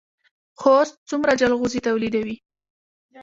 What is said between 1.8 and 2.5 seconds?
تولیدوي؟